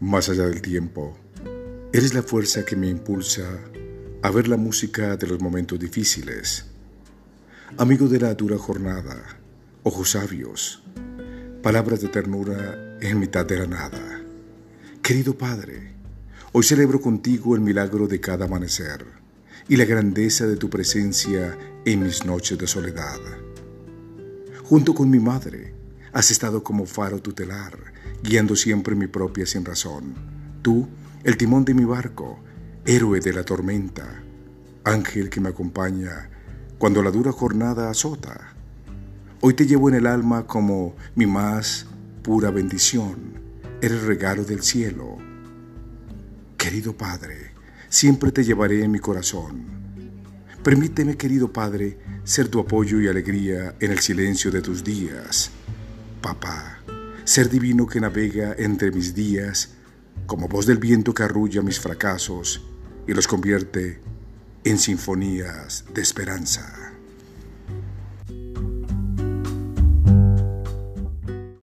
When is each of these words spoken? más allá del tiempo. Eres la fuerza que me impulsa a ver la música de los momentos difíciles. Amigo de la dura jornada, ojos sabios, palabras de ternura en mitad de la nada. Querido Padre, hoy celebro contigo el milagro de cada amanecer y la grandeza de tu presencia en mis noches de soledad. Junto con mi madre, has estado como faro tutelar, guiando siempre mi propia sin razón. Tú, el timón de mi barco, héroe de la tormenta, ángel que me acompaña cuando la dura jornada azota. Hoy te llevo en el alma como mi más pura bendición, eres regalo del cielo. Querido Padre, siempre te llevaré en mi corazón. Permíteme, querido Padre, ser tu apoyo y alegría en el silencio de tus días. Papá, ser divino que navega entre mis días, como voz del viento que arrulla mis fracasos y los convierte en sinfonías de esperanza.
más 0.00 0.28
allá 0.28 0.46
del 0.46 0.62
tiempo. 0.62 1.16
Eres 1.92 2.14
la 2.14 2.22
fuerza 2.22 2.64
que 2.64 2.76
me 2.76 2.88
impulsa 2.88 3.44
a 4.22 4.30
ver 4.30 4.48
la 4.48 4.56
música 4.56 5.16
de 5.16 5.26
los 5.26 5.40
momentos 5.40 5.78
difíciles. 5.78 6.66
Amigo 7.78 8.08
de 8.08 8.20
la 8.20 8.34
dura 8.34 8.58
jornada, 8.58 9.38
ojos 9.82 10.10
sabios, 10.10 10.82
palabras 11.62 12.00
de 12.00 12.08
ternura 12.08 12.98
en 13.00 13.18
mitad 13.18 13.46
de 13.46 13.58
la 13.58 13.66
nada. 13.66 14.20
Querido 15.02 15.36
Padre, 15.36 15.94
hoy 16.52 16.64
celebro 16.64 17.00
contigo 17.00 17.54
el 17.54 17.60
milagro 17.60 18.06
de 18.06 18.20
cada 18.20 18.46
amanecer 18.46 19.04
y 19.68 19.76
la 19.76 19.84
grandeza 19.84 20.46
de 20.46 20.56
tu 20.56 20.68
presencia 20.70 21.56
en 21.84 22.02
mis 22.02 22.24
noches 22.24 22.58
de 22.58 22.66
soledad. 22.66 23.20
Junto 24.64 24.94
con 24.94 25.08
mi 25.08 25.20
madre, 25.20 25.75
has 26.16 26.30
estado 26.30 26.62
como 26.62 26.86
faro 26.86 27.20
tutelar, 27.20 27.76
guiando 28.22 28.56
siempre 28.56 28.94
mi 28.94 29.06
propia 29.06 29.44
sin 29.44 29.66
razón. 29.66 30.14
Tú, 30.62 30.88
el 31.24 31.36
timón 31.36 31.66
de 31.66 31.74
mi 31.74 31.84
barco, 31.84 32.38
héroe 32.86 33.20
de 33.20 33.34
la 33.34 33.44
tormenta, 33.44 34.22
ángel 34.82 35.28
que 35.28 35.42
me 35.42 35.50
acompaña 35.50 36.30
cuando 36.78 37.02
la 37.02 37.10
dura 37.10 37.32
jornada 37.32 37.90
azota. 37.90 38.54
Hoy 39.42 39.52
te 39.52 39.66
llevo 39.66 39.90
en 39.90 39.96
el 39.96 40.06
alma 40.06 40.46
como 40.46 40.96
mi 41.14 41.26
más 41.26 41.84
pura 42.22 42.50
bendición, 42.50 43.34
eres 43.82 44.04
regalo 44.04 44.42
del 44.42 44.62
cielo. 44.62 45.18
Querido 46.56 46.96
Padre, 46.96 47.52
siempre 47.90 48.32
te 48.32 48.42
llevaré 48.42 48.82
en 48.82 48.90
mi 48.90 49.00
corazón. 49.00 49.66
Permíteme, 50.62 51.18
querido 51.18 51.52
Padre, 51.52 51.98
ser 52.24 52.48
tu 52.48 52.58
apoyo 52.58 53.02
y 53.02 53.06
alegría 53.06 53.74
en 53.80 53.92
el 53.92 53.98
silencio 53.98 54.50
de 54.50 54.62
tus 54.62 54.82
días. 54.82 55.50
Papá, 56.26 56.80
ser 57.22 57.48
divino 57.48 57.86
que 57.86 58.00
navega 58.00 58.56
entre 58.58 58.90
mis 58.90 59.14
días, 59.14 59.76
como 60.26 60.48
voz 60.48 60.66
del 60.66 60.78
viento 60.78 61.14
que 61.14 61.22
arrulla 61.22 61.62
mis 61.62 61.78
fracasos 61.78 62.66
y 63.06 63.14
los 63.14 63.28
convierte 63.28 64.00
en 64.64 64.76
sinfonías 64.76 65.84
de 65.94 66.02
esperanza. 66.02 66.92